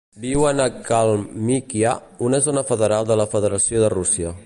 Viuen 0.21 0.61
a 0.63 0.65
Kalmykia, 0.87 1.93
una 2.31 2.41
zona 2.49 2.67
federal 2.73 3.11
de 3.13 3.23
la 3.23 3.33
Federació 3.37 3.85
de 3.87 3.97
Rússia. 4.01 4.39